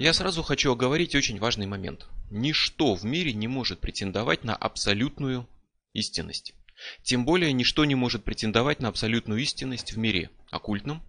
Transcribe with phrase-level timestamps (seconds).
[0.00, 2.06] Я сразу хочу оговорить очень важный момент.
[2.30, 5.46] Ничто в мире не может претендовать на абсолютную
[5.92, 6.54] истинность.
[7.02, 11.02] Тем более ничто не может претендовать на абсолютную истинность в мире оккультном,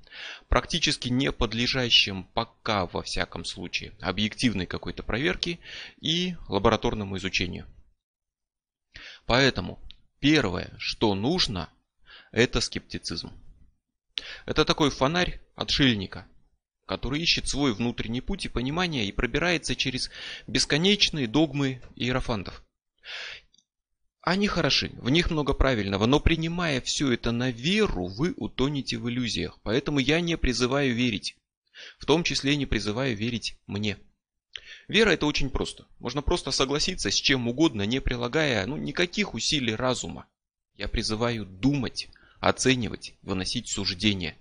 [0.48, 5.60] практически не подлежащем пока во всяком случае объективной какой-то проверке
[6.02, 7.68] и лабораторному изучению.
[9.26, 9.80] Поэтому
[10.20, 11.70] первое, что нужно,
[12.32, 13.32] это скептицизм.
[14.46, 16.28] Это такой фонарь отшельника,
[16.90, 20.10] который ищет свой внутренний путь и понимание и пробирается через
[20.48, 22.64] бесконечные догмы иерофантов.
[24.22, 29.08] Они хороши, в них много правильного, но принимая все это на веру, вы утонете в
[29.08, 29.60] иллюзиях.
[29.62, 31.36] Поэтому я не призываю верить.
[32.00, 34.00] В том числе не призываю верить мне.
[34.88, 35.86] Вера это очень просто.
[36.00, 40.26] Можно просто согласиться с чем угодно, не прилагая ну, никаких усилий разума.
[40.74, 42.10] Я призываю думать,
[42.40, 44.36] оценивать, выносить суждения.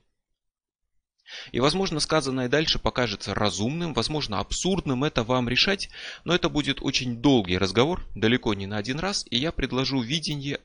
[1.53, 5.91] И возможно сказанное дальше покажется разумным, возможно абсурдным, это вам решать,
[6.25, 10.61] но это будет очень долгий разговор, далеко не на один раз, и я предложу видение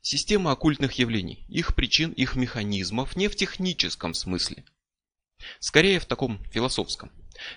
[0.00, 4.64] системы оккультных явлений, их причин, их механизмов, не в техническом смысле,
[5.60, 7.10] скорее в таком философском.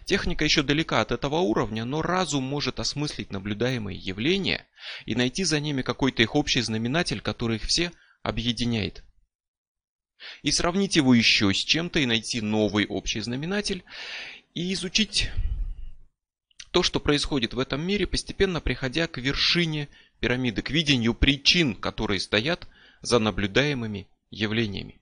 [0.05, 4.67] Техника еще далека от этого уровня, но разум может осмыслить наблюдаемые явления
[5.05, 9.05] и найти за ними какой-то их общий знаменатель, который их все объединяет
[10.41, 13.83] и сравнить его еще с чем-то и найти новый общий знаменатель
[14.53, 15.29] и изучить
[16.71, 22.19] то, что происходит в этом мире, постепенно приходя к вершине пирамиды, к видению причин, которые
[22.19, 22.67] стоят
[23.01, 24.99] за наблюдаемыми явлениями.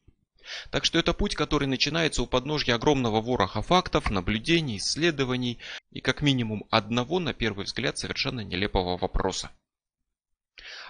[0.69, 5.59] Так что это путь, который начинается у подножья огромного вороха фактов, наблюдений, исследований
[5.91, 9.51] и как минимум одного, на первый взгляд, совершенно нелепого вопроса.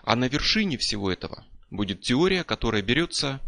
[0.03, 3.42] А на вершине всего этого будет теория, которая берется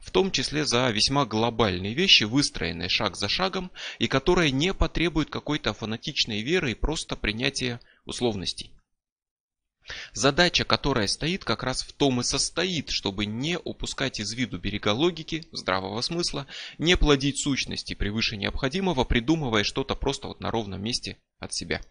[0.00, 5.30] в том числе за весьма глобальные вещи, выстроенные шаг за шагом, и которые не потребуют
[5.30, 8.72] какой-то фанатичной веры и просто принятия условностей.
[10.12, 14.92] Задача, которая стоит, как раз в том и состоит, чтобы не упускать из виду берега
[14.92, 16.46] логики, здравого смысла,
[16.78, 21.82] не плодить сущности превыше необходимого, придумывая что-то просто вот на ровном месте от себя.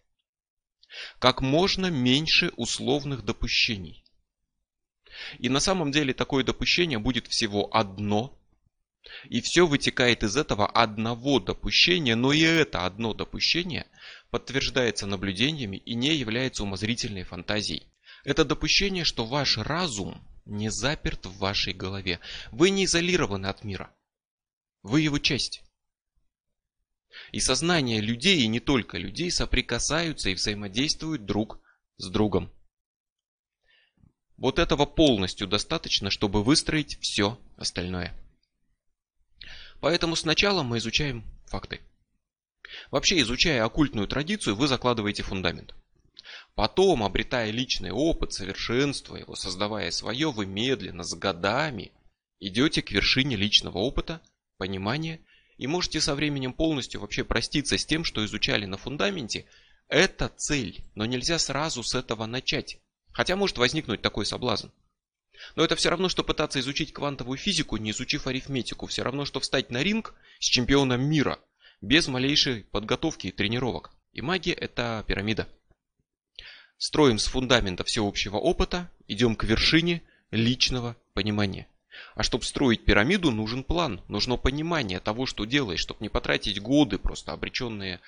[1.19, 4.04] Как можно меньше условных допущений.
[5.39, 8.37] И на самом деле такое допущение будет всего одно.
[9.29, 13.85] И все вытекает из этого одного допущения, но и это одно допущение
[14.31, 17.87] подтверждается наблюдениями и не является умозрительной фантазией.
[18.23, 22.19] Это допущение, что ваш разум не заперт в вашей голове.
[22.51, 23.91] Вы не изолированы от мира.
[24.81, 25.63] Вы его часть.
[27.31, 31.59] И сознание людей, и не только людей, соприкасаются и взаимодействуют друг
[31.97, 32.51] с другом.
[34.37, 38.13] Вот этого полностью достаточно, чтобы выстроить все остальное.
[39.79, 41.81] Поэтому сначала мы изучаем факты.
[42.91, 45.73] Вообще, изучая оккультную традицию, вы закладываете фундамент.
[46.55, 51.91] Потом, обретая личный опыт, совершенствуя его, создавая свое, вы медленно, с годами
[52.39, 54.21] идете к вершине личного опыта,
[54.57, 55.21] понимания
[55.57, 59.45] и можете со временем полностью вообще проститься с тем, что изучали на фундаменте.
[59.87, 62.79] Это цель, но нельзя сразу с этого начать.
[63.15, 64.67] Хотя может возникнуть такой соблазн.
[65.55, 68.87] Но это все равно, что пытаться изучить квантовую физику, не изучив арифметику.
[68.87, 71.39] Все равно, что встать на ринг с чемпионом мира,
[71.79, 73.91] без малейшей подготовки и тренировок.
[74.11, 75.47] И магия это пирамида.
[76.77, 80.01] Строим с фундамента всеобщего опыта, идем к вершине
[80.31, 81.69] личного понимания.
[82.15, 86.97] А чтобы строить пирамиду, нужен план, нужно понимание того, что делаешь, чтобы не потратить годы,
[86.97, 88.01] просто обреченные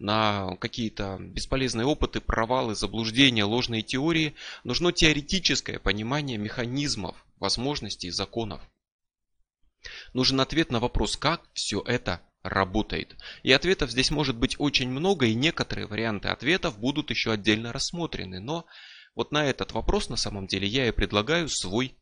[0.00, 4.34] на какие-то бесполезные опыты, провалы, заблуждения, ложные теории,
[4.64, 8.62] нужно теоретическое понимание механизмов, возможностей, законов.
[10.14, 13.16] Нужен ответ на вопрос, как все это работает.
[13.42, 18.40] И ответов здесь может быть очень много, и некоторые варианты ответов будут еще отдельно рассмотрены.
[18.40, 18.66] Но
[19.14, 21.94] вот на этот вопрос на самом деле я и предлагаю свой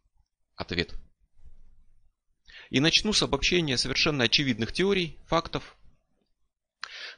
[0.55, 0.95] ответ.
[2.71, 5.78] И начну с обобщения совершенно очевидных теорий, фактов,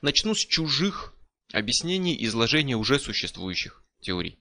[0.03, 1.15] Начну с чужих
[1.53, 4.39] объяснений изложения уже существующих теорий.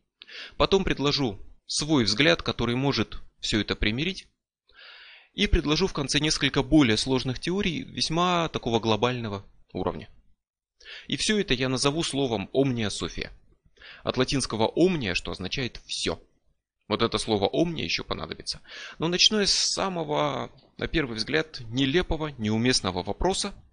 [0.58, 4.28] Потом предложу свой взгляд, который может все это примирить.
[5.34, 10.10] И предложу в конце несколько более сложных теорий весьма такого глобального уровня.
[11.08, 13.32] И все это я назову словом «омниософия».
[14.04, 16.22] От латинского «omnia», что означает «все».
[16.88, 18.62] Вот это слово «omnia» еще понадобится.
[18.98, 23.54] Но начну я с самого, на первый взгляд, нелепого, неуместного вопроса–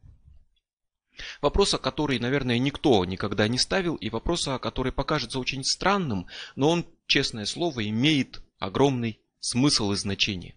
[1.41, 6.27] Вопроса, который, наверное, никто никогда не ставил, и вопроса, который покажется очень странным,
[6.57, 10.57] но он, честное слово, имеет огромный смысл и значение.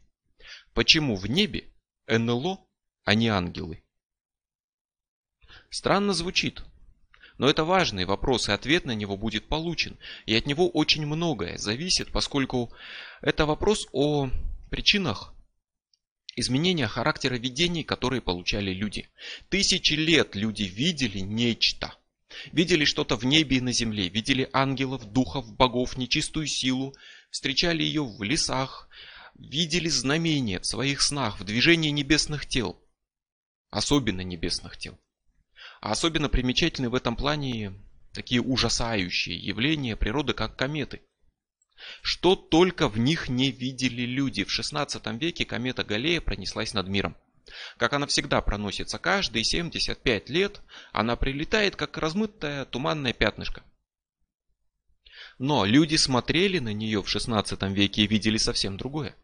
[0.73, 1.73] Почему в небе
[2.07, 2.59] НЛО,
[3.05, 3.83] а не ангелы?
[5.69, 6.63] Странно звучит,
[7.37, 9.97] но это важный вопрос, и ответ на него будет получен.
[10.25, 12.71] И от него очень многое зависит, поскольку
[13.21, 14.29] это вопрос о
[14.69, 15.33] причинах
[16.39, 19.09] изменения характера видений, которые получали люди.
[19.49, 21.95] Тысячи лет люди видели нечто.
[22.51, 26.95] Видели что-то в небе и на земле, видели ангелов, духов, богов, нечистую силу,
[27.31, 28.87] встречали ее в лесах,
[29.35, 32.79] видели знамения в своих снах, в движении небесных тел,
[33.71, 34.97] особенно небесных тел.
[35.81, 37.73] А особенно примечательны в этом плане
[38.13, 41.01] такие ужасающие явления природы, как кометы.
[42.01, 44.43] Что только в них не видели люди.
[44.43, 47.15] В 16 веке комета Галлея пронеслась над миром.
[47.77, 50.61] Как она всегда проносится каждые 75 лет,
[50.91, 53.63] она прилетает как размытое туманное пятнышко.
[55.37, 59.15] Но люди смотрели на нее в 16 веке и видели совсем другое.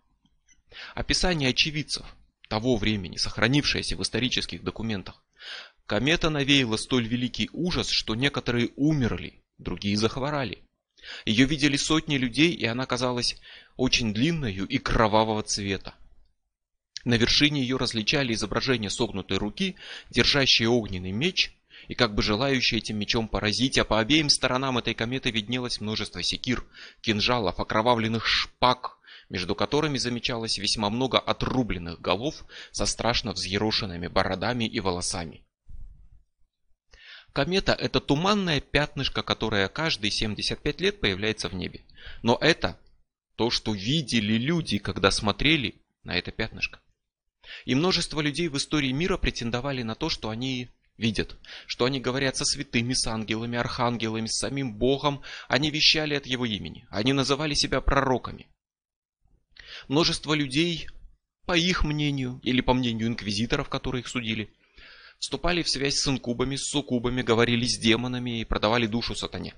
[0.93, 2.05] Описание очевидцев
[2.49, 5.23] того времени, сохранившееся в исторических документах,
[5.85, 10.63] комета навеяла столь великий ужас, что некоторые умерли, другие захворали.
[11.25, 13.35] Ее видели сотни людей, и она казалась
[13.77, 15.95] очень длинною и кровавого цвета.
[17.03, 19.75] На вершине ее различали изображение согнутой руки,
[20.09, 21.55] держащей огненный меч,
[21.87, 26.23] и как бы желающий этим мечом поразить, а по обеим сторонам этой кометы виднелось множество
[26.23, 26.65] секир,
[27.01, 28.97] кинжалов, окровавленных шпаг,
[29.29, 35.45] между которыми замечалось весьма много отрубленных голов со страшно взъерошенными бородами и волосами.
[37.35, 41.81] Комета– это туманное пятнышко, которое каждые 75 лет появляется в небе.
[42.23, 42.79] Но это
[43.35, 46.79] то, что видели люди, когда смотрели на это пятнышко.
[47.65, 51.35] И множество людей в истории мира претендовали на то, что они видят,
[51.67, 56.45] что они говорят со святыми, с ангелами, архангелами, с самим Богом, они вещали от Его
[56.45, 58.47] имени, они называли себя пророками.
[59.89, 60.87] Множество людей,
[61.45, 64.53] по их мнению, или по мнению инквизиторов, которые их судили–
[65.19, 69.53] вступали в связь с инкубами, с суккубами, говорили с демонами и продавали душу сатане.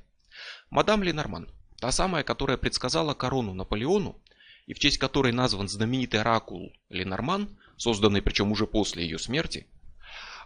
[0.69, 1.49] Мадам Ленорман,
[1.79, 4.19] та самая, которая предсказала корону Наполеону,
[4.65, 9.65] и в честь которой назван знаменитый оракул Ленорман, созданный причем уже после ее смерти,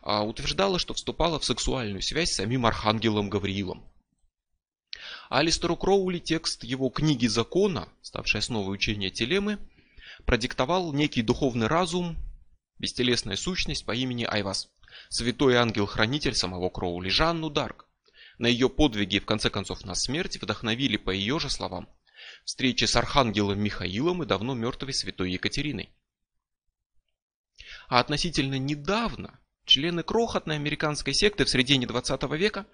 [0.04, 3.84] а, утверждала, что вступала в сексуальную связь с самим архангелом Гавриилом.
[5.30, 9.58] Алистеру Кроули текст его книги закона, ставшей основой учения Телемы,
[10.25, 12.18] продиктовал некий духовный разум,
[12.80, 14.69] бестелесная сущность по имени Айвас
[15.10, 17.88] святой ангел-хранитель самого Кроули, Жанну Дарк.
[18.38, 21.88] На ее подвиги и в конце концов на смерть вдохновили, по ее же словам,
[22.44, 25.90] встречи с архангелом Михаилом и давно мертвой святой Екатериной.
[27.88, 32.66] А относительно недавно члены крохотной американской секты в середине 20 века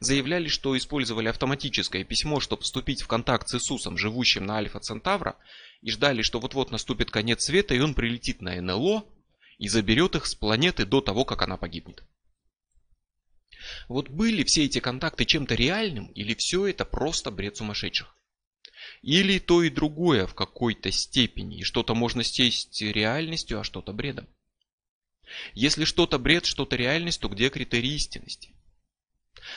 [0.00, 5.36] заявляли, что использовали автоматическое письмо, чтобы вступить в контакт с Иисусом, живущим на Альфа Центавра,
[5.82, 9.04] и ждали, что вот-вот наступит конец света, и он прилетит на НЛО,
[9.60, 12.02] и заберет их с планеты до того, как она погибнет.
[13.88, 18.16] Вот были все эти контакты чем-то реальным, или все это просто бред сумасшедших?
[19.02, 24.28] Или то и другое в какой-то степени, и что-то можно сесть реальностью, а что-то бредом?
[25.52, 28.54] Если что-то бред, что-то реальность, то где критерий истинности?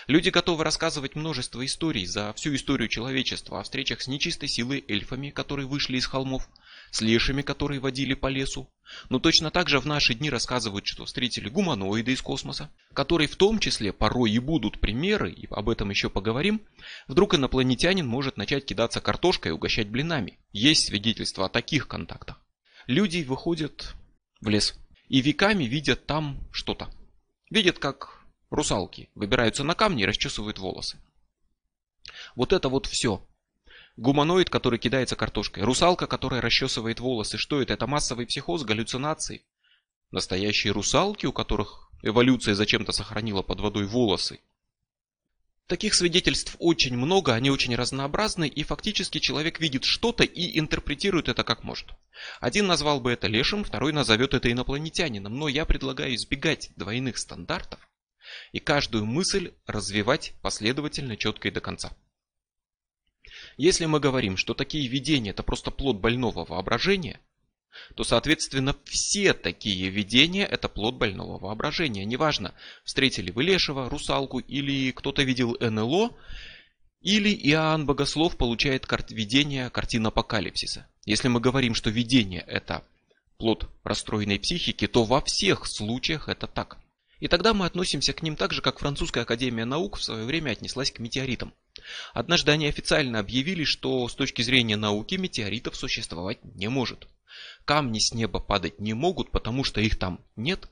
[0.08, 5.30] Люди готовы рассказывать множество историй за всю историю человечества о встречах с нечистой силой эльфами,
[5.30, 6.50] которые вышли из холмов,
[6.94, 8.70] с лешими, которые водили по лесу.
[9.10, 13.36] Но точно так же в наши дни рассказывают, что встретили гуманоиды из космоса, которые в
[13.36, 16.62] том числе порой и будут примеры, и об этом еще поговорим.
[17.08, 20.38] Вдруг инопланетянин может начать кидаться картошкой и угощать блинами.
[20.52, 22.40] Есть свидетельства о таких контактах.
[22.86, 23.96] Люди выходят
[24.40, 24.76] в лес
[25.10, 26.94] и веками видят там что-то.
[27.50, 31.00] Видят, как русалки выбираются на камни и расчесывают волосы.
[32.36, 33.26] Вот это вот все
[33.96, 35.64] Гуманоид, который кидается картошкой.
[35.64, 37.38] Русалка, которая расчесывает волосы.
[37.38, 37.74] Что это?
[37.74, 39.46] Это массовый психоз, галлюцинации.
[40.10, 44.40] Настоящие русалки, у которых эволюция зачем-то сохранила под водой волосы.
[45.68, 51.44] Таких свидетельств очень много, они очень разнообразны, и фактически человек видит что-то и интерпретирует это
[51.44, 51.88] как может.
[52.42, 57.80] Один назвал бы это лешим, второй назовет это инопланетянином, но я предлагаю избегать двойных стандартов
[58.52, 61.96] и каждую мысль развивать последовательно, четко и до конца.
[63.58, 67.20] Если мы говорим, что такие видения это просто плод больного воображения,
[67.96, 72.06] то, соответственно, все такие видения это плод больного воображения.
[72.06, 76.12] Неважно, встретили вы Лешего, русалку или кто-то видел НЛО,
[77.02, 80.88] или Иоанн Богослов получает кар- видение картин апокалипсиса.
[81.06, 82.84] Если мы говорим, что видение это
[83.38, 86.78] плод расстроенной психики, то во всех случаях это так.
[87.20, 90.52] И тогда мы относимся к ним так же, как французская академия наук в свое время
[90.52, 91.54] отнеслась к метеоритам.
[92.14, 97.08] Однажды они официально объявили, что с точки зрения науки метеоритов существовать не может.
[97.66, 100.70] Камни с неба падать не могут, потому что их там нет.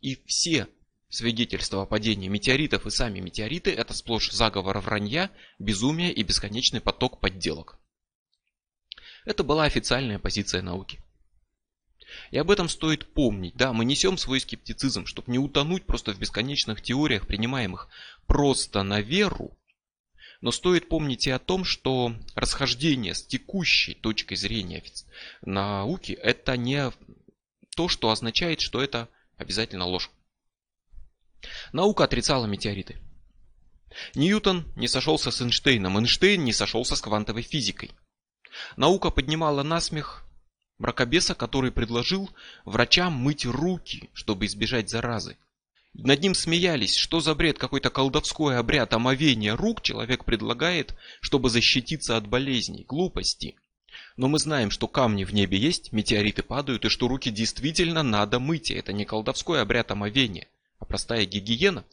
[0.00, 0.68] И все
[1.08, 7.20] свидетельства о падении метеоритов и сами метеориты– это сплошь заговор вранья, безумие и бесконечный поток
[7.20, 7.78] подделок.
[9.24, 11.00] Это была официальная позиция науки.
[12.30, 13.54] И об этом стоит помнить.
[13.54, 17.88] Да, мы несем свой скептицизм, чтобы не утонуть просто в бесконечных теориях, принимаемых
[18.26, 19.56] просто на веру.
[20.40, 24.82] Но стоит помнить и о том, что расхождение с текущей точкой зрения
[25.42, 26.90] науки– это не
[27.76, 30.10] то, что означает, что это обязательно ложь.
[31.72, 32.98] Наука отрицала метеориты.
[34.14, 37.90] Ньютон не сошелся с Эйнштейном, Эйнштейн не сошелся с квантовой физикой.
[38.76, 40.24] Наука поднимала насмех
[40.78, 42.30] мракобеса, который предложил
[42.64, 45.36] врачам мыть руки, чтобы избежать заразы.
[45.94, 52.16] Над ним смеялись, что за бред, какой-то колдовской обряд омовения рук человек предлагает, чтобы защититься
[52.16, 53.56] от болезней, глупости.
[54.16, 58.38] Но мы знаем, что камни в небе есть, метеориты падают, и что руки действительно надо
[58.38, 58.70] мыть.
[58.70, 61.84] И это не колдовской обряд омовения, а простая гигиена,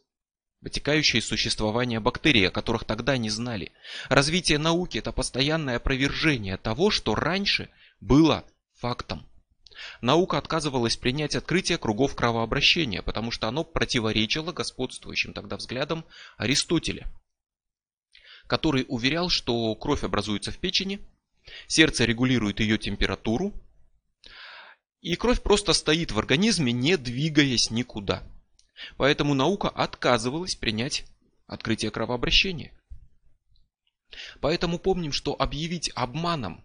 [0.61, 3.71] вытекающая из существования бактерий, о которых тогда не знали.
[4.09, 9.27] Развитие науки– это постоянное опровержение того, что раньше было фактом.
[10.01, 16.05] Наука отказывалась принять открытие кругов кровообращения, потому что оно противоречило господствующим тогда взглядам
[16.37, 17.07] Аристотеля,
[18.47, 20.99] который уверял, что кровь образуется в печени,
[21.67, 23.53] сердце регулирует ее температуру,
[25.01, 28.23] и кровь просто стоит в организме, не двигаясь никуда.
[28.97, 31.05] Поэтому наука отказывалась принять
[31.45, 32.73] открытие кровообращения.
[34.41, 36.63] Поэтому помним, что объявить обманом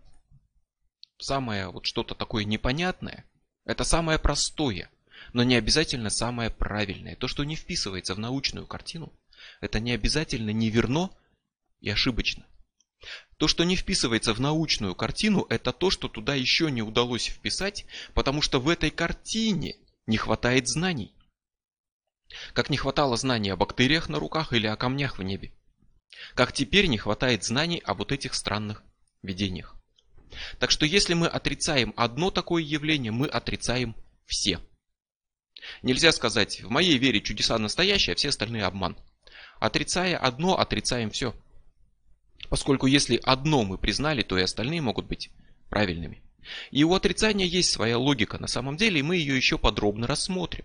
[1.23, 3.25] самое вот что-то такое непонятное,
[3.65, 4.91] это самое простое,
[5.33, 7.17] но не обязательно самое правильное.
[7.17, 9.13] То, что не вписывается в научную картину,
[9.61, 11.11] это не обязательно неверно
[11.81, 12.47] и ошибочно.
[13.37, 17.87] То, что не вписывается в научную картину, это то, что туда еще не удалось вписать,
[18.15, 19.77] потому что в этой картине
[20.07, 21.13] не хватает знаний.
[22.53, 25.53] Как не хватало знаний о бактериях на руках или о камнях в небе.
[26.35, 28.83] Как теперь не хватает знаний о вот этих странных
[29.23, 29.77] видениях.
[30.59, 33.95] Так что если мы отрицаем одно такое явление, мы отрицаем
[34.27, 34.61] все.
[35.83, 38.97] Нельзя сказать, в моей вере чудеса настоящие, а все остальные обман.
[39.61, 41.35] Отрицая одно, отрицаем все.
[42.49, 45.31] Поскольку если одно мы признали, то и остальные могут быть
[45.71, 46.23] правильными.
[46.71, 50.65] И у отрицания есть своя логика на самом деле, и мы ее еще подробно рассмотрим.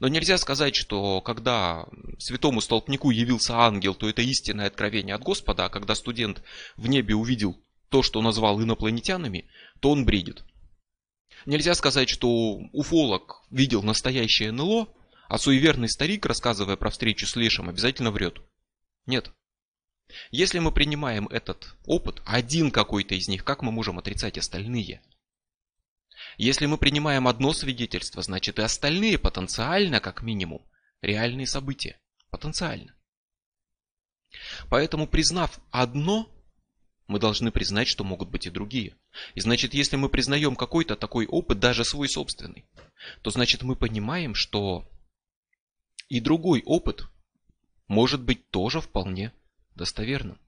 [0.00, 1.86] Но нельзя сказать, что когда
[2.18, 6.42] святому столпнику явился ангел, то это истинное откровение от Господа, а когда студент
[6.76, 9.48] в небе увидел то, что назвал инопланетянами,
[9.80, 10.44] то он бредит.
[11.44, 14.88] Нельзя сказать, что уфолог видел настоящее НЛО,
[15.28, 18.40] а суеверный старик, рассказывая про встречу с Лешем, обязательно врет.
[19.06, 19.30] Нет.
[20.30, 25.02] Если мы принимаем этот опыт, один какой-то из них, как мы можем отрицать остальные?
[26.38, 30.66] Если мы принимаем одно свидетельство, значит и остальные потенциально, как минимум,
[31.00, 31.98] реальные события.
[32.30, 32.94] Потенциально.
[34.68, 36.28] Поэтому, признав одно,
[37.06, 38.96] мы должны признать, что могут быть и другие.
[39.34, 42.66] И значит, если мы признаем какой-то такой опыт, даже свой собственный,
[43.22, 44.88] то значит мы понимаем, что
[46.08, 47.08] и другой опыт
[47.88, 49.32] может быть тоже вполне
[49.74, 50.38] достоверным.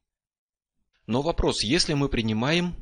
[1.06, 2.74] Но вопрос, если мы принимаем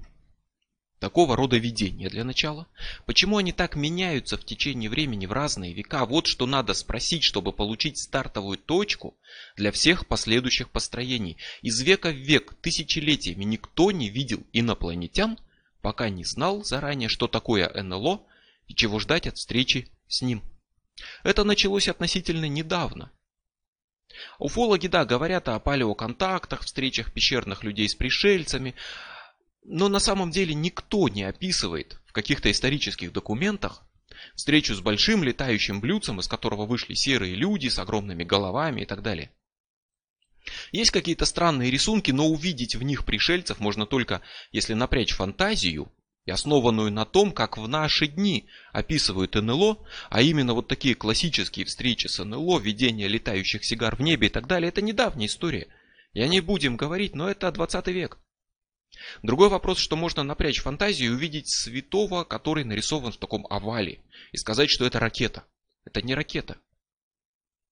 [0.99, 2.67] такого рода видения для начала.
[3.05, 6.07] Почему они так меняются в течение времени в разные века?
[6.07, 9.17] Вот что надо спросить, чтобы получить стартовую точку
[9.57, 11.37] для всех последующих построений.
[11.63, 15.39] Из века в век, тысячелетиями никто не видел инопланетян,
[15.83, 18.23] пока не знал заранее, что такое НЛО
[18.67, 20.43] и чего ждать от встречи с ним.
[21.23, 23.13] Это началось относительно недавно.
[24.39, 28.75] Уфологи, да, говорят о палеоконтактах, встречах пещерных людей с пришельцами,
[29.69, 33.83] но на самом деле никто не описывает в каких-то исторических документах
[34.35, 39.03] встречу с большим летающим блюдцем, из которого вышли серые люди с огромными головами и так
[39.03, 39.33] далее.
[40.71, 45.93] Есть какие-то странные рисунки, но увидеть в них пришельцев можно только, если напрячь фантазию,
[46.29, 52.07] основанную на том, как в наши дни описывают НЛО, а именно вот такие классические встречи
[52.07, 55.67] с НЛО, видение летающих сигар в небе и так далее, это недавняя история.
[56.13, 58.19] Я не будем говорить, но это 20 век.
[59.23, 64.01] Другой вопрос, что можно напрячь фантазию и увидеть святого, который нарисован в таком овале,
[64.33, 65.45] и сказать, что это ракета.
[65.85, 66.59] Это не ракета.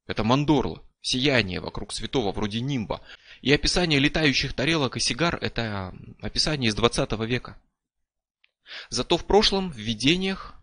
[0.07, 3.03] Это мандорла, сияние вокруг святого вроде нимба.
[3.43, 7.59] И описание летающих тарелок и сигар– это описание из 20 века.
[8.89, 10.55] Зато в прошлом в видениях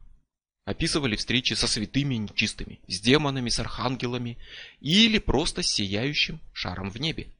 [0.65, 4.37] описывали встречи со святыми нечистыми, с демонами, с архангелами
[4.79, 7.33] или просто с сияющим шаром в небе.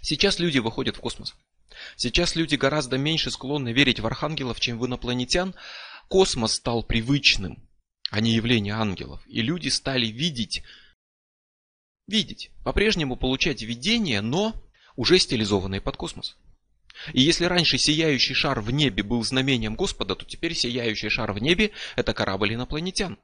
[0.00, 1.34] Сейчас люди выходят в космос.
[1.96, 5.54] Сейчас люди гораздо меньше склонны верить в архангелов, чем в инопланетян.
[6.08, 7.68] Космос стал привычным,
[8.10, 9.22] а не явление ангелов.
[9.26, 10.62] И люди стали видеть
[12.06, 14.54] видеть, по-прежнему получать видение, но
[14.96, 16.36] уже стилизованные под космос.
[17.12, 21.38] И если раньше сияющий шар в небе был знамением Господа, то теперь сияющий шар в
[21.38, 23.18] небе– это корабль инопланетян.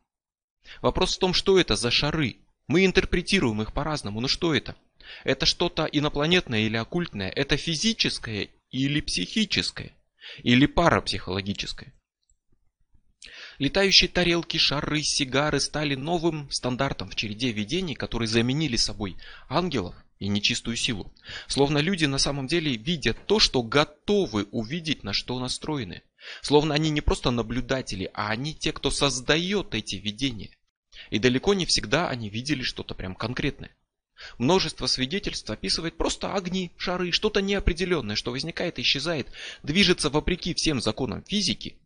[0.80, 2.36] Вопрос в том, что это за шары.
[2.68, 4.76] Мы интерпретируем их по-разному, но что это?
[5.24, 7.30] Это что-то инопланетное или оккультное?
[7.30, 9.92] Это физическое или психическое?
[10.42, 11.94] Или парапсихологическое?
[13.58, 19.16] Летающие тарелки, шары, сигары стали новым стандартом в череде видений, которые заменили собой
[19.48, 21.12] ангелов и нечистую силу.
[21.46, 26.02] Словно люди на самом деле видят то, что готовы увидеть, на что настроены.
[26.42, 30.50] Словно они не просто наблюдатели, а они те, кто создает эти видения.
[31.10, 33.70] И далеко не всегда они видели что-то прям конкретное.
[34.36, 39.28] Множество свидетельств описывает просто огни, шары, что-то неопределенное, что возникает и исчезает,
[39.62, 41.78] движется вопреки всем законам физики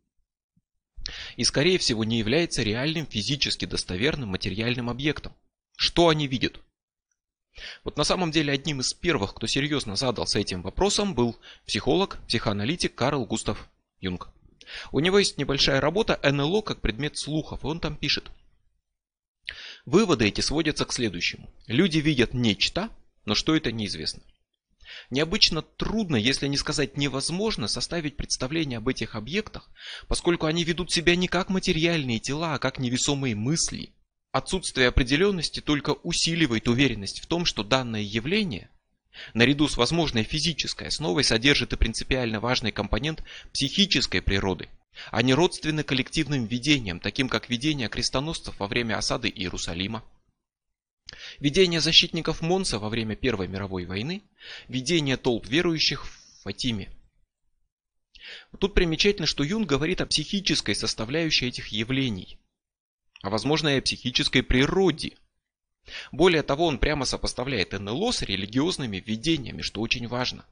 [1.36, 5.34] и, скорее всего, не является реальным физически достоверным материальным объектом.
[5.76, 6.60] Что они видят?
[7.84, 11.36] Вот на самом деле одним из первых, кто серьезно задался этим вопросом, был
[11.66, 13.68] психолог, психоаналитик Карл Густав
[14.00, 14.28] Юнг.
[14.90, 18.30] У него есть небольшая работа НЛО как предмет слухов, и он там пишет.
[19.84, 21.50] Выводы эти сводятся к следующему.
[21.66, 22.90] Люди видят нечто,
[23.24, 24.22] но что это неизвестно.
[25.10, 29.70] Необычно трудно, если не сказать невозможно, составить представление об этих объектах,
[30.08, 33.94] поскольку они ведут себя не как материальные тела, а как невесомые мысли.
[34.32, 38.70] Отсутствие определенности только усиливает уверенность в том, что данное явление,
[39.34, 43.22] наряду с возможной физической основой, содержит и принципиально важный компонент
[43.52, 44.68] психической природы,
[45.22, 50.04] не родственны коллективным видениям, таким как видение крестоносцев во время осады Иерусалима.
[51.40, 54.22] Видение защитников Монса во время Первой мировой войны,
[54.68, 56.90] видение толп верующих в Фатиме.
[58.58, 62.38] Тут примечательно, что Юн говорит о психической составляющей этих явлений,
[63.20, 65.16] а возможно и о психической природе.
[66.12, 70.46] Более того, он прямо сопоставляет НЛО с религиозными видениями, что очень важно.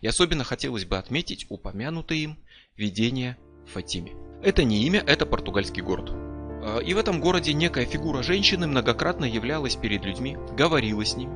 [0.00, 2.38] И особенно хотелось бы отметить упомянутые им
[2.76, 4.12] видения Фатиме.
[4.42, 6.10] Это не имя, это португальский город.
[6.12, 11.34] А, и в этом городе некая фигура женщины многократно являлась перед людьми, говорила с ними,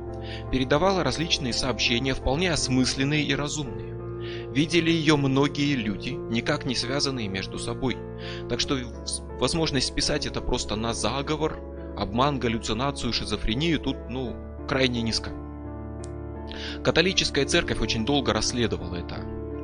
[0.51, 3.89] передавала различные сообщения, вполне осмысленные и разумные.
[4.51, 7.97] Видели ее многие люди, никак не связанные между собой.
[8.49, 8.77] Так что
[9.39, 11.59] возможность списать это просто на заговор,
[11.97, 14.35] обман, галлюцинацию, шизофрению тут, ну,
[14.67, 15.31] крайне низко.
[16.83, 19.17] Католическая церковь очень долго расследовала это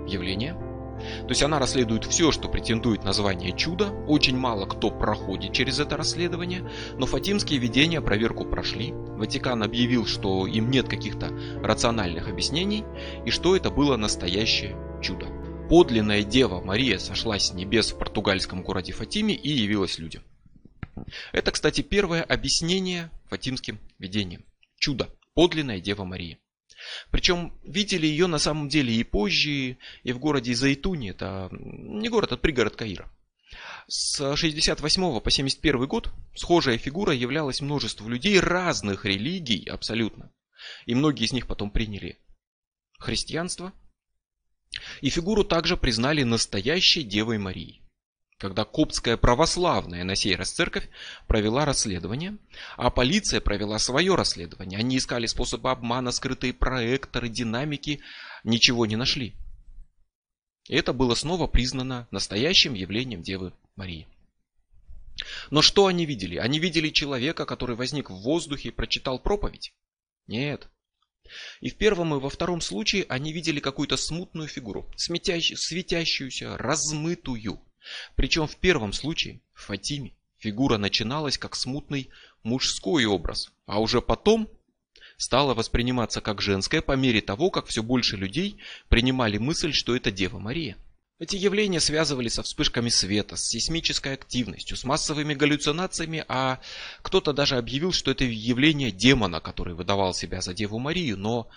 [0.07, 0.55] явление,
[0.97, 3.89] то есть она расследует все, что претендует на звание чуда.
[4.07, 6.69] Очень мало кто проходит через это расследование.
[6.97, 8.91] Но фатимские видения проверку прошли.
[8.93, 11.29] Ватикан объявил, что им нет каких-то
[11.61, 12.83] рациональных объяснений.
[13.25, 15.27] И что это было настоящее чудо.
[15.69, 20.21] Подлинная Дева Мария сошла с небес в португальском городе Фатиме и явилась людям.
[21.31, 24.43] Это, кстати, первое объяснение фатимским видениям.
[24.77, 25.09] Чудо.
[25.33, 26.37] Подлинная Дева Мария.
[27.11, 32.31] Причем видели ее на самом деле и позже, и в городе Зайтуни, это не город,
[32.33, 33.11] а пригород Каира.
[33.87, 40.31] С 68 по 71 год схожая фигура являлась множеству людей разных религий абсолютно.
[40.85, 42.19] И многие из них потом приняли
[42.97, 43.73] христианство.
[45.01, 47.84] И фигуру также признали настоящей Девой Марией
[48.37, 50.89] когда Коптская православная, на сей раз церковь,
[51.27, 52.37] провела расследование,
[52.75, 54.79] а полиция провела свое расследование.
[54.79, 58.01] Они искали способы обмана, скрытые проекторы, динамики,
[58.43, 59.35] ничего не нашли.
[60.67, 64.07] Это было снова признано настоящим явлением Девы Марии.
[65.49, 66.35] Но что они видели?
[66.35, 69.73] Они видели человека, который возник в воздухе и прочитал проповедь?
[70.27, 70.67] Нет.
[71.61, 77.61] И в первом и во втором случае они видели какую-то смутную фигуру, светящуюся, размытую.
[78.15, 82.09] Причем в первом случае, в Фатиме, фигура начиналась как смутный
[82.43, 84.49] мужской образ, а уже потом
[85.17, 88.57] стала восприниматься как женская по мере того, как все больше людей
[88.89, 90.77] принимали мысль, что это Дева Мария.
[91.17, 96.59] Эти явления связывали со вспышками света, с сейсмической активностью, с массовыми галлюцинациями, а
[97.01, 101.47] кто-то даже объявил, что это явление демона, который выдавал себя за Деву Марию, но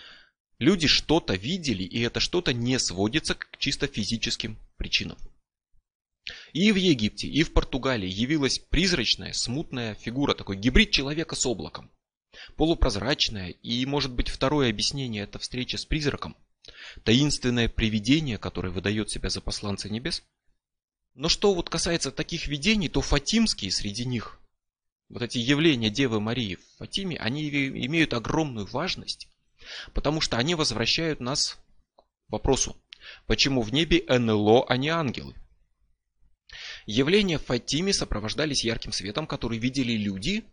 [0.60, 5.18] люди что-то видели, и это что-то не сводится к чисто физическим причинам.
[6.52, 11.90] И в Египте, и в Португалии явилась призрачная, смутная фигура, такой гибрид человека с облаком.
[12.56, 16.36] Полупрозрачная, и может быть второе объяснение это встреча с призраком.
[17.04, 20.22] Таинственное привидение, которое выдает себя за посланца небес.
[21.14, 24.38] Но что вот касается таких видений, то фатимские среди них,
[25.08, 29.28] вот эти явления Девы Марии в Фатиме, они имеют огромную важность,
[29.94, 31.58] потому что они возвращают нас
[31.96, 32.76] к вопросу,
[33.26, 35.34] почему в небе НЛО, а не ангелы.
[36.90, 40.44] Явления в Фатиме сопровождались ярким светом, который видели люди,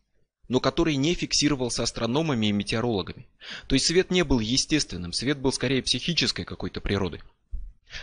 [0.49, 3.25] но который не фиксировался астрономами и метеорологами.
[3.67, 7.21] То есть свет не был естественным, свет был скорее психической какой-то природы.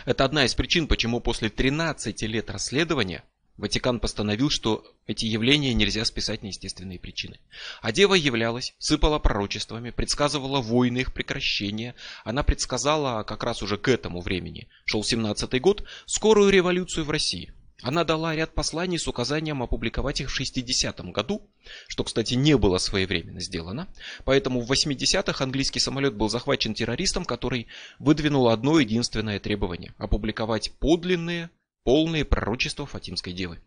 [0.05, 3.23] Это одна из причин, почему после 13 лет расследования
[3.57, 7.39] Ватикан постановил, что эти явления нельзя списать на естественные причины.
[7.83, 11.93] А дева являлась, сыпала пророчествами, предсказывала войны, их прекращение.
[12.23, 17.53] Она предсказала как раз уже к этому времени, шел 17-й год, скорую революцию в России.
[17.83, 21.49] Она дала ряд посланий с указанием опубликовать их в 60-м году,
[21.87, 23.93] что, кстати, не было своевременно сделано.
[24.23, 27.67] Поэтому в 80-х английский самолет был захвачен террористом, который
[27.99, 31.49] выдвинул одно единственное требование– опубликовать подлинные,
[31.83, 33.61] полные пророчества Фатимской девы.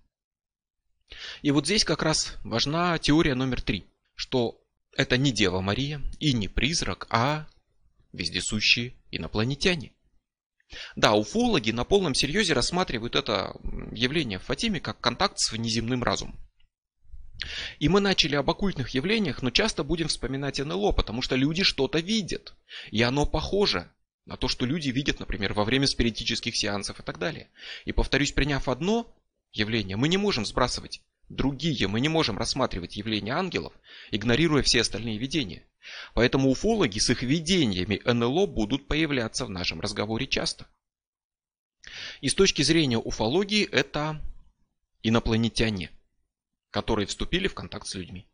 [1.43, 4.59] И вот здесь как раз важна теория номер три, что
[4.97, 7.47] это не Дева Мария и не призрак, а
[8.13, 9.93] вездесущие инопланетяне.
[10.97, 13.55] Да, уфологи на полном серьезе рассматривают это
[13.93, 16.39] явление в Фатиме как контакт с внеземным разумом.
[17.79, 21.99] И мы начали об оккультных явлениях, но часто будем вспоминать НЛО, потому что люди что-то
[21.99, 22.55] видят.
[22.91, 23.91] И оно похоже
[24.25, 27.51] на то, что люди видят, например, во время спиритических сеансов и так далее.
[27.85, 29.15] И повторюсь, приняв одно
[29.53, 33.73] явление, мы не можем сбрасывать другие, мы не можем рассматривать явления ангелов,
[34.11, 35.65] игнорируя все остальные видения.
[36.15, 40.67] Поэтому уфологи с их видениями НЛО будут появляться в нашем разговоре часто.
[42.21, 44.21] И с точки зрения уфологии это
[45.03, 45.91] инопланетяне,
[46.71, 48.27] которые вступили в контакт с людьми.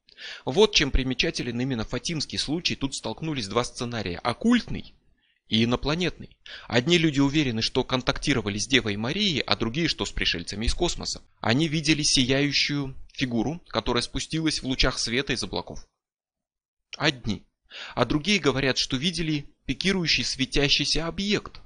[0.45, 2.77] Вот чем примечателен именно фатимский случай.
[2.77, 4.19] Тут столкнулись два сценария.
[4.19, 4.95] Оккультный
[5.49, 6.37] и инопланетный.
[6.67, 11.23] Одни люди уверены, что контактировали с Девой Марией, а другие, что с пришельцами из космоса.
[11.41, 15.85] Они видели сияющую фигуру, которая спустилась в лучах света из облаков.
[16.97, 17.45] Одни.
[17.95, 21.61] А другие говорят, что видели пикирующий светящийся объект,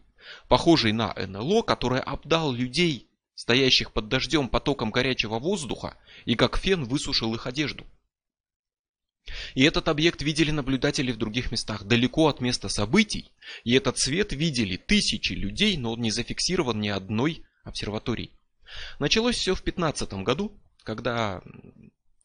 [0.48, 6.84] похожий на НЛО, который обдал людей, стоящих под дождем потоком горячего воздуха, и как фен
[6.84, 7.86] высушил их одежду.
[9.54, 13.32] И этот объект видели наблюдатели в других местах, далеко от места событий,
[13.64, 18.30] и этот свет видели тысячи людей, но он не зафиксирован ни одной обсерваторией.
[19.00, 21.42] Началось все в 15 году, когда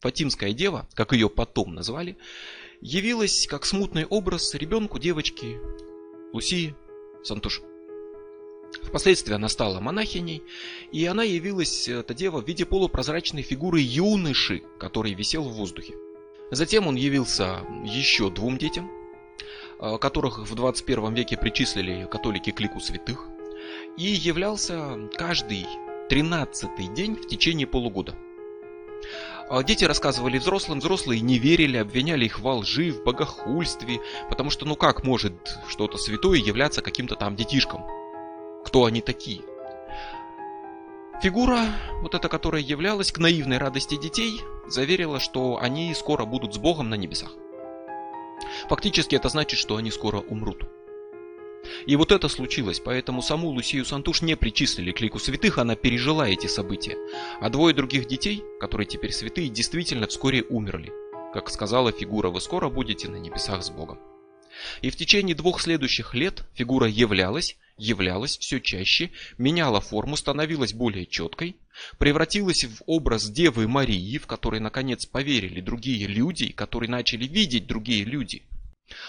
[0.00, 2.16] Фатимская дева, как ее потом назвали,
[2.82, 5.60] явилась как смутный образ ребенку девочки
[6.32, 6.74] Лусии
[7.22, 7.62] Сантуш.
[8.82, 10.42] Впоследствии она стала монахиней,
[10.90, 15.94] и она явилась, эта дева, в виде полупрозрачной фигуры юноши, который висел в воздухе.
[16.50, 18.90] Затем он явился еще двум детям,
[19.78, 23.28] э, которых в 21 веке причислили католики к лику святых,
[23.96, 25.66] и являлся каждый
[26.08, 28.16] тринадцатый день в течение полугода.
[29.48, 34.64] А дети рассказывали взрослым, взрослые не верили, обвиняли их во лжи, в богохульстве, потому что
[34.64, 35.34] ну как может
[35.68, 37.84] что-то святое являться каким-то там детишкам?
[38.64, 39.42] Кто они такие?
[41.22, 41.60] Фигура,
[42.00, 46.90] вот эта, которая являлась к наивной радости детей, заверила, что они скоро будут с Богом
[46.90, 47.30] на небесах.
[48.68, 50.64] Фактически это значит, что они скоро умрут.
[51.86, 56.28] И вот это случилось, поэтому саму Лусию Сантуш не причислили к лику святых, она пережила
[56.28, 56.96] эти события.
[57.40, 60.92] А двое других детей, которые теперь святые, действительно вскоре умерли.
[61.32, 63.98] Как сказала фигура, вы скоро будете на небесах с Богом.
[64.82, 71.06] И в течение двух следующих лет фигура являлась, являлась все чаще, меняла форму, становилась более
[71.06, 71.56] четкой,
[71.98, 78.04] превратилась в образ Девы Марии, в которой наконец поверили другие люди, которые начали видеть другие
[78.04, 78.42] люди.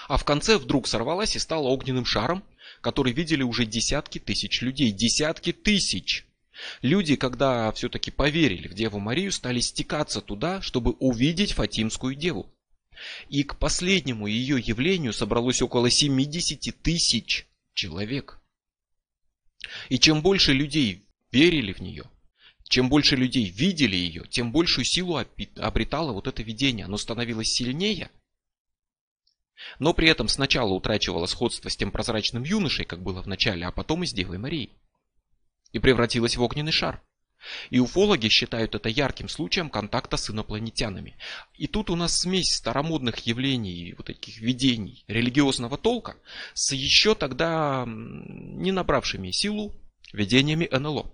[0.08, 2.44] А в конце вдруг сорвалась и стала огненным шаром,
[2.82, 4.92] который видели уже десятки тысяч людей.
[4.92, 6.26] Десятки тысяч!
[6.82, 12.54] Люди, когда все-таки поверили в Деву Марию, стали стекаться туда, чтобы увидеть Фатимскую Деву.
[13.28, 18.40] И к последнему ее явлению собралось около 70 тысяч человек.
[19.90, 22.04] И чем больше людей верили в нее,
[22.70, 25.20] чем больше людей видели ее, тем большую силу
[25.58, 26.86] обретало вот это видение.
[26.86, 28.12] Оно становилось сильнее–
[29.80, 33.72] но при этом сначала утрачивала сходство с тем прозрачным юношей, как было в начале, а
[33.72, 34.72] потом и с Девой Марией.
[35.72, 37.02] И превратилась в огненный шар.
[37.70, 41.18] И уфологи считают это ярким случаем контакта с инопланетянами.
[41.56, 46.16] И тут у нас смесь старомодных явлений, вот таких видений религиозного толка
[46.54, 49.74] с еще тогда не набравшими силу
[50.14, 51.14] видениями НЛО.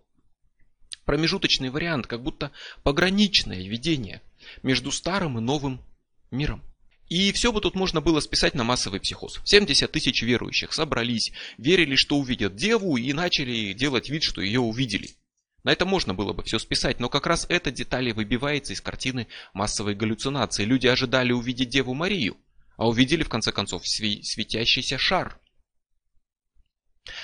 [1.05, 2.51] Промежуточный вариант, как будто
[2.83, 4.21] пограничное видение
[4.61, 5.81] между старым и новым
[6.29, 6.61] миром.
[7.09, 9.39] И все бы тут можно было списать на массовый психоз.
[9.43, 15.15] 70 тысяч верующих собрались, верили, что увидят деву и начали делать вид, что ее увидели.
[15.63, 19.27] На это можно было бы все списать, но как раз эта деталь выбивается из картины
[19.53, 20.63] массовой галлюцинации.
[20.63, 22.37] Люди ожидали увидеть Деву Марию,
[22.77, 25.39] а увидели в конце концов светящийся шар.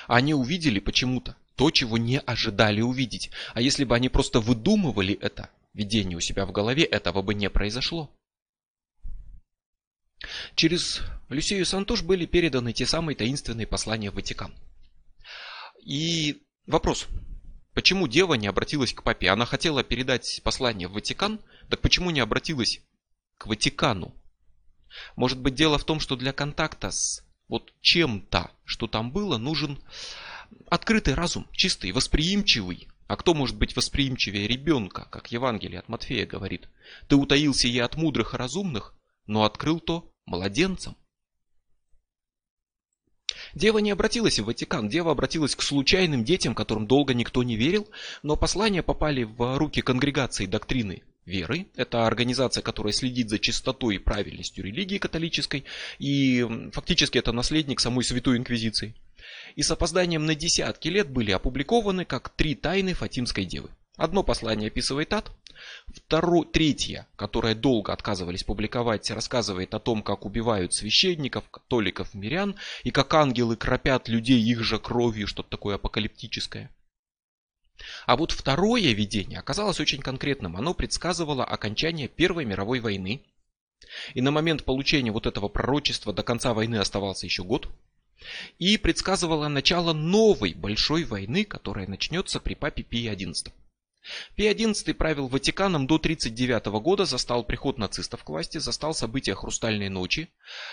[0.08, 3.30] Они увидели почему-то то, чего не ожидали увидеть.
[3.54, 7.50] А если бы они просто выдумывали это видение у себя в голове, этого бы не
[7.50, 8.12] произошло.
[10.56, 14.54] Через Люсию Сантуш были переданы те самые таинственные послания в Ватикан.
[15.84, 17.08] И вопрос,
[17.74, 19.30] почему дева не обратилась к папе?
[19.30, 22.82] Она хотела передать послание в Ватикан, так почему не обратилась
[23.38, 24.16] к Ватикану?
[25.16, 29.80] Может быть дело в том, что для контакта с вот чем-то, что там было, нужен
[30.70, 32.88] открытый разум, чистый, восприимчивый.
[33.08, 36.70] А кто может быть восприимчивее ребенка, как Евангелие от Матфея говорит?
[37.08, 38.96] Ты утаился ей от мудрых и разумных,
[39.28, 40.96] но открыл то младенцам.
[43.54, 47.88] Дева не обратилась в Ватикан, дева обратилась к случайным детям, которым долго никто не верил,
[48.22, 51.68] но послания попали в руки конгрегации доктрины веры.
[51.76, 55.66] Это организация, которая следит за чистотой и правильностью религии католической,
[56.00, 58.96] и фактически это наследник самой Святой Инквизиции.
[59.56, 63.70] И с опозданием на десятки лет были опубликованы как три тайны Фатимской девы.
[63.98, 65.32] Одно послание описывает ад,
[65.88, 72.92] второе, третье, которое долго отказывались публиковать, рассказывает о том, как убивают священников, католиков, мирян, и
[72.92, 76.70] как ангелы кропят людей их же кровью, что-то такое апокалиптическое.
[78.06, 80.58] А вот второе видение оказалось очень конкретным.
[80.58, 83.22] Оно предсказывало окончание Первой мировой войны.
[84.14, 87.70] И на момент получения вот этого пророчества до конца войны оставался еще год
[88.60, 93.52] и предсказывала начало новой большой войны, которая начнется при папе Пии XI.
[94.36, 99.90] Пий XI правил Ватиканом до 1939 года, застал приход нацистов к власти, застал события Хрустальной
[99.90, 100.30] ночи,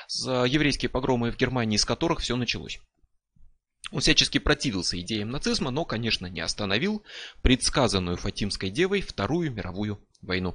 [0.09, 2.81] еврейские погромы в Германии, с которых все началось.
[3.91, 7.03] Он всячески противился идеям нацизма, но, конечно, не остановил
[7.43, 10.55] предсказанную Фатимской девой Вторую мировую войну.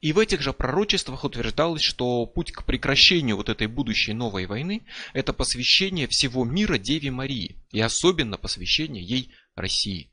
[0.00, 4.86] И в этих же пророчествах утверждалось, что путь к прекращению вот этой будущей новой войны–
[5.14, 10.12] это посвящение всего мира Деве Марии, и особенно посвящение ей России.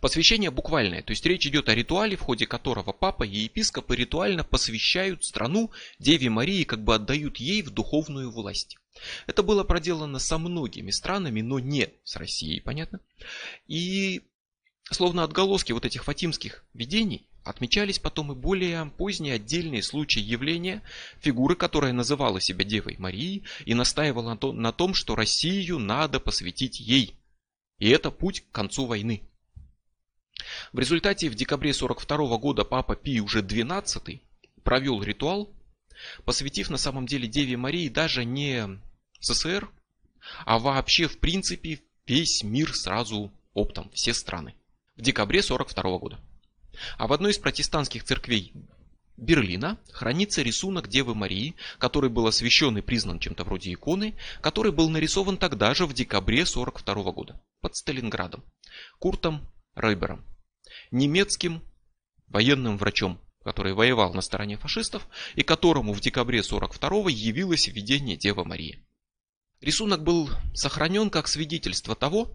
[0.00, 4.44] Посвящение буквальное, то есть речь идет о ритуале, в ходе которого папа и епископы ритуально
[4.44, 8.76] посвящают страну Деве Марии, как бы отдают ей в духовную власть.
[9.26, 13.00] Это было проделано со многими странами, но не с Россией, понятно?
[13.66, 14.22] И
[14.90, 20.80] словно отголоски вот этих фатимских видений Отмечались потом и более поздние отдельные случаи явления
[21.20, 27.16] фигуры, которая называла себя Девой Марией и настаивала на том, что Россию надо посвятить ей.
[27.78, 29.22] И это путь к концу войны.
[30.72, 34.20] В результате в декабре 42 года папа Пий уже XII
[34.62, 35.50] провел ритуал,
[36.24, 38.80] посвятив на самом деле Деве Марии даже не
[39.20, 39.70] СССР,
[40.44, 44.54] а вообще в принципе весь мир сразу оптом, все страны.
[44.96, 46.20] В декабре 42 года.
[46.96, 48.52] А в одной из протестантских церквей
[49.16, 54.88] Берлина хранится рисунок Девы Марии, который был освящен и признан чем-то вроде иконы, который был
[54.88, 58.42] нарисован тогда же в декабре 1942 года под Сталинградом
[58.98, 60.24] Куртом Рейбером,
[60.92, 61.62] немецким
[62.28, 68.44] военным врачом, который воевал на стороне фашистов и которому в декабре 1942 явилось видение Девы
[68.44, 68.84] Марии.
[69.60, 72.30] Рисунок был сохранен как свидетельство того,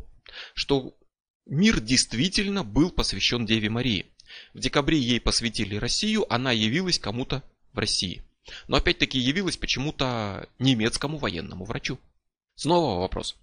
[0.53, 0.97] что
[1.45, 4.07] мир действительно был посвящен Деве Марии.
[4.53, 7.43] В декабре ей посвятили Россию, она явилась кому-то
[7.73, 8.23] в России.
[8.67, 11.99] Но опять-таки явилась почему-то немецкому военному врачу.
[12.55, 13.35] Снова вопрос.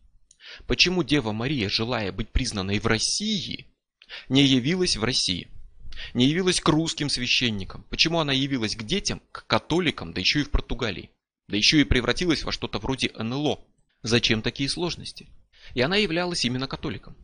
[0.66, 3.66] Почему Дева Мария, желая быть признанной в России,
[4.28, 5.48] не явилась в России?
[6.12, 7.84] Не явилась к русским священникам?
[7.90, 11.10] Почему она явилась к детям, к католикам, да еще и в Португалии?
[11.48, 13.60] Да еще и превратилась во что-то вроде НЛО.
[14.02, 15.28] Зачем такие сложности?
[15.74, 17.16] И она являлась именно католиком.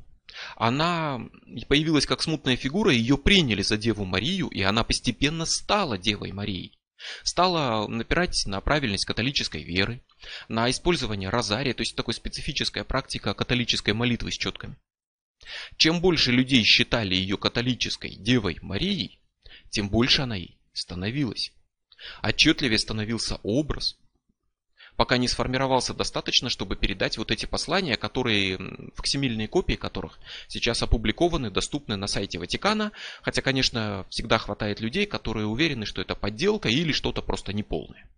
[0.56, 1.20] Она
[1.68, 6.78] появилась как смутная фигура, ее приняли за Деву Марию, и она постепенно стала Девой Марией.
[7.22, 10.02] Стала напирать на правильность католической веры,
[10.48, 14.76] на использование розария, то есть такой специфическая практика католической молитвы с четками.
[15.76, 19.20] Чем больше людей считали ее католической Девой Марией,
[19.70, 21.52] тем больше она ей становилась.
[22.22, 23.98] Отчетливее становился образ,
[24.96, 28.58] пока не сформировался достаточно, чтобы передать вот эти послания, которые,
[28.94, 32.92] факсимильные копии которых сейчас опубликованы, доступны на сайте Ватикана.
[33.22, 38.10] Хотя, конечно, всегда хватает людей, которые уверены, что это подделка или что-то просто неполное.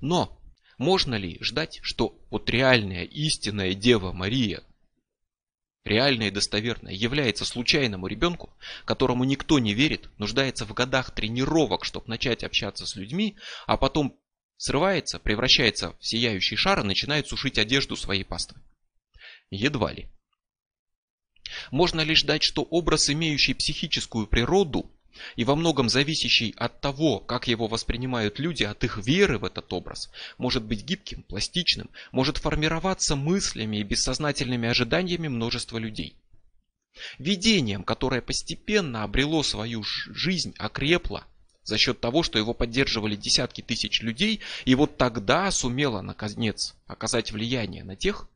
[0.00, 0.38] Но
[0.76, 4.62] можно ли ждать, что вот реальная истинная Дева Мария,
[5.84, 8.50] реальная и достоверная, является случайному ребенку,
[8.84, 14.18] которому никто не верит, нуждается в годах тренировок, чтобы начать общаться с людьми, а потом
[14.56, 18.60] Срывается, превращается в сияющий шар и начинает сушить одежду своей паствы.
[19.50, 20.08] Едва ли.
[21.70, 24.90] Можно лишь ждать, что образ, имеющий психическую природу
[25.36, 29.72] и во многом зависящий от того, как его воспринимают люди, от их веры в этот
[29.72, 36.16] образ, может быть гибким, пластичным, может формироваться мыслями и бессознательными ожиданиями множества людей.
[37.18, 41.24] Видением, которое постепенно обрело свою жизнь, окрепло,
[41.64, 47.32] за счет того, что его поддерживали десятки тысяч людей, и вот тогда сумела, наконец, оказать
[47.32, 48.28] влияние на тех,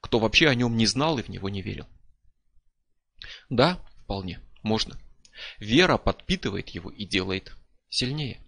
[0.00, 1.86] кто вообще о нем не знал и в него не верил.
[3.48, 4.98] Да, вполне, можно.
[5.58, 7.52] Вера подпитывает его и делает
[7.88, 8.40] сильнее.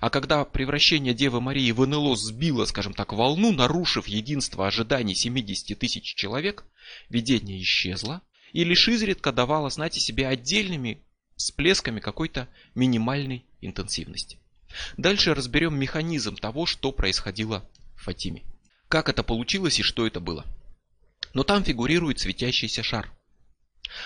[0.00, 5.78] А когда превращение Девы Марии в НЛО сбило, скажем так, волну, нарушив единство ожиданий 70
[5.78, 6.64] тысяч человек,
[7.08, 11.04] видение исчезло и лишь изредка давало знать о себе отдельными
[11.36, 14.38] всплесками какой-то минимальной интенсивности.
[14.96, 18.42] Дальше разберем механизм того, что происходило в Фатиме.
[18.88, 20.44] Как это получилось и что это было.
[21.34, 23.12] Но там фигурирует светящийся шар.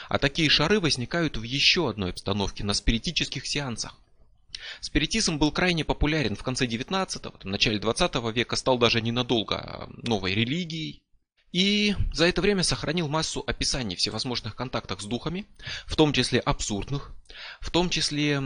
[0.09, 3.99] А такие шары возникают в еще одной обстановке, на спиритических сеансах.
[4.81, 10.35] Спиритизм был крайне популярен в конце 19-го, начале 20 века, стал даже ненадолго а, новой
[10.35, 11.03] религией.
[11.53, 15.47] И за это время сохранил массу описаний всевозможных контактов с духами,
[15.85, 17.13] в том числе абсурдных,
[17.61, 18.41] в том числе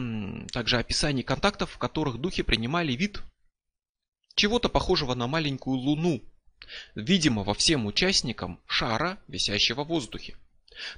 [0.53, 3.23] также описаний контактов, в которых духи принимали вид
[4.35, 6.21] чего-то похожего на маленькую луну,
[6.97, 10.37] видимого всем участникам шара, висящего в воздухе.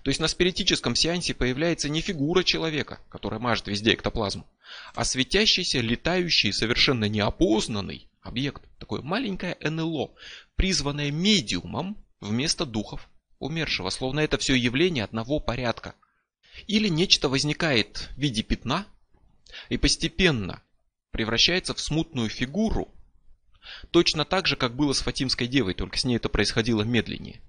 [0.03, 4.47] То есть на спиритическом сеансе появляется не фигура человека, которая мажет везде эктоплазму,
[4.95, 10.13] а светящийся, летающий, совершенно неопознанный объект, такое маленькое НЛО,
[10.57, 15.95] призванное медиумом вместо духов умершего, словно это все явление одного порядка.
[16.67, 18.87] Или нечто возникает в виде пятна
[19.69, 20.61] и постепенно
[21.13, 22.93] превращается в смутную фигуру,
[23.91, 27.41] точно так же, как было с Фатимской девой, только с ней это происходило медленнее.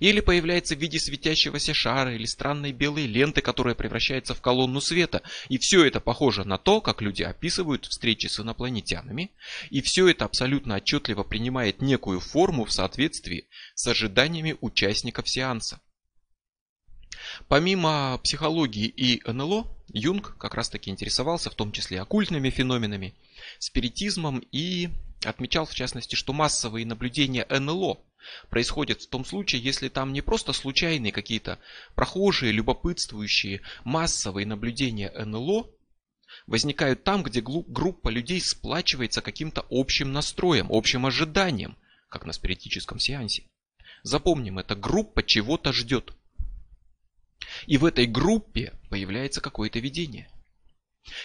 [0.00, 5.22] Или появляется в виде светящегося шара или странной белой ленты, которая превращается в колонну света.
[5.48, 9.30] И все это похоже на то, как люди описывают встречи с инопланетянами.
[9.70, 15.80] И все это абсолютно отчетливо принимает некую форму в соответствии с ожиданиями участников сеанса.
[17.48, 23.14] Помимо психологии и НЛО, Юнг как раз таки интересовался в том числе оккультными феноменами,
[23.58, 24.90] спиритизмом и
[25.24, 28.00] отмечал в частности, что массовые наблюдения НЛО
[28.50, 31.58] происходит в том случае, если там не просто случайные какие-то
[31.94, 35.70] прохожие, любопытствующие, массовые наблюдения НЛО,
[36.46, 41.76] возникают там, где группа людей сплачивается каким-то общим настроем, общим ожиданием,
[42.08, 43.44] как на спиритическом сеансе.
[44.02, 46.12] Запомним, эта группа чего-то ждет.
[47.66, 50.28] И в этой группе появляется какое-то видение.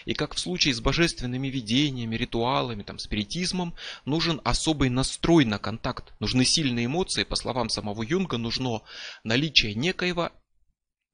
[0.06, 6.13] И как в случае с божественными видениями, ритуалами, там, спиритизмом, нужен особый настрой на контакт.
[6.20, 7.24] Нужны сильные эмоции.
[7.24, 8.82] По словам самого Юнга, нужно
[9.24, 10.32] наличие некоего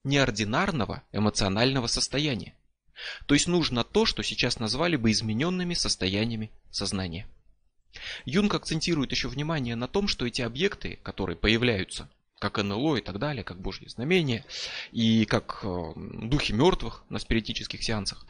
[0.03, 2.53] неординарного эмоционального состояния.
[3.25, 7.27] То есть нужно то, что сейчас назвали бы измененными состояниями сознания.
[8.25, 13.19] Юнг акцентирует еще внимание на том, что эти объекты, которые появляются, как НЛО и так
[13.19, 14.45] далее, как Божьи знамения,
[14.91, 18.25] и как э, духи мертвых на спиритических сеансах,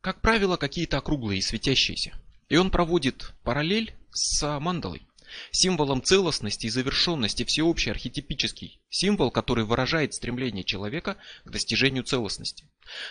[0.00, 2.14] как правило, какие-то округлые и светящиеся.
[2.48, 5.06] И он проводит параллель с мандалой.
[5.50, 12.68] Символом целостности и завершенности всеобщий архетипический символ, который выражает стремление человека к достижению целостности.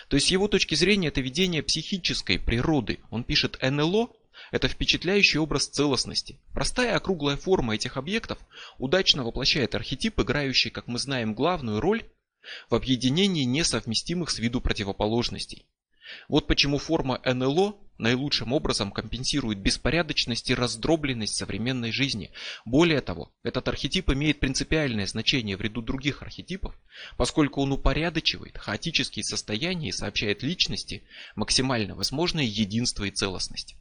[0.08, 3.00] То есть с его точки зрения это видение психической природы.
[3.10, 4.10] Он пишет НЛО–
[4.50, 6.40] это впечатляющий образ целостности.
[6.52, 8.38] Простая округлая форма этих объектов
[8.78, 12.04] удачно воплощает архетип, играющий, как мы знаем, главную роль
[12.68, 15.66] в объединении несовместимых с виду противоположностей.
[16.28, 22.32] Вот почему форма НЛО наилучшим образом компенсирует беспорядочность и раздробленность современной жизни.
[22.64, 26.74] Более того, этот архетип имеет принципиальное значение в ряду других архетипов,
[27.16, 31.04] поскольку он упорядочивает хаотические состояния и сообщает личности
[31.36, 33.76] максимально возможное единство и целостность.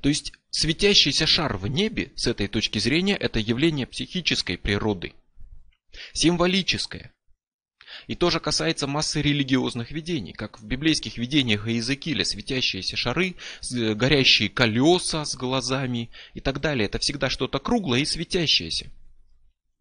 [0.00, 5.12] То есть светящийся шар в небе с этой точки зрения это явление психической природы–
[6.12, 7.12] символическое.
[8.06, 13.34] И тоже касается массы религиозных видений, как в библейских видениях Иезекииля светящиеся шары,
[13.72, 16.86] э, горящие колеса с глазами и так далее.
[16.86, 18.90] Это всегда что-то круглое и светящееся.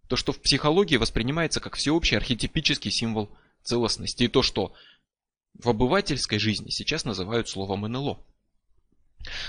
[0.08, 3.30] То, что в психологии воспринимается как всеобщий архетипический символ
[3.64, 4.24] целостности.
[4.24, 4.74] И то, что
[5.54, 8.24] в обывательской жизни сейчас называют словом НЛО.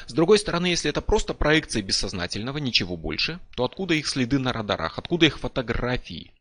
[0.06, 4.52] С другой стороны, если это просто проекции бессознательного, ничего больше, то откуда их следы на
[4.52, 6.32] радарах, откуда их фотографии?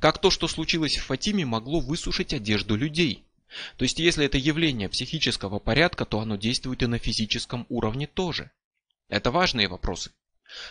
[0.00, 3.24] Как то, что случилось в Фатиме, могло высушить одежду людей.
[3.76, 8.50] То есть, если это явление психического порядка, то оно действует и на физическом уровне тоже.
[9.08, 10.12] Это важные вопросы.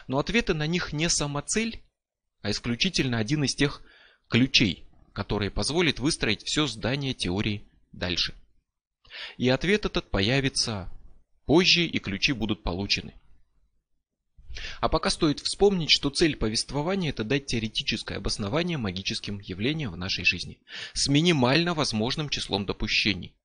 [0.07, 1.83] Но ответы на них не самоцель,
[2.41, 3.81] а исключительно один из тех
[4.29, 8.33] ключей, который позволит выстроить все здание теории дальше.
[9.37, 10.89] И ответ этот появится
[11.45, 13.13] позже, и ключи будут получены.
[14.79, 20.25] А пока стоит вспомнить, что цель повествования– это дать теоретическое обоснование магическим явлениям в нашей
[20.25, 20.59] жизни
[20.93, 23.35] с минимально возможным числом допущений.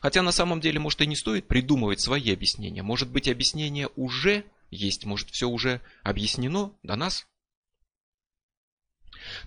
[0.00, 2.82] Хотя на самом деле, может, и не стоит придумывать свои объяснения.
[2.82, 7.26] Может быть, объяснение уже есть, может, все уже объяснено до нас.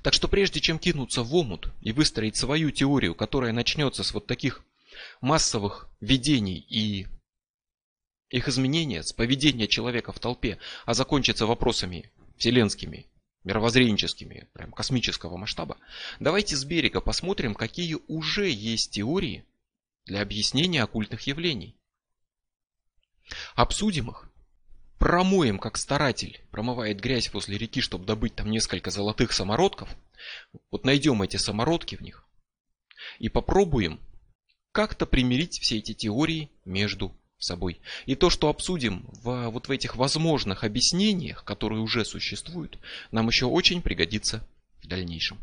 [0.04, 4.28] Так что прежде чем кинуться в омут и выстроить свою теорию, которая начнется с вот
[4.28, 4.64] таких
[5.22, 7.08] массовых видений и
[8.32, 13.06] их изменения, с поведения человека в толпе, а закончится вопросами вселенскими,
[13.44, 15.78] мировоззренческими, прям космического масштаба,
[16.20, 19.46] давайте с берега посмотрим, какие уже есть теории
[20.06, 21.76] для объяснения оккультных явлений.
[23.56, 24.30] Обсудим их,
[24.98, 29.90] промоем, как старатель промывает грязь возле реки, чтобы добыть там несколько золотых самородков.
[30.70, 32.28] Вот найдем эти самородки в них
[33.20, 34.00] и попробуем
[34.72, 37.80] как-то примирить все эти теории между собой.
[38.06, 42.80] И то, что обсудим в, вот в этих возможных объяснениях, которые уже существуют,
[43.12, 44.48] нам еще очень пригодится
[44.82, 45.39] в дальнейшем.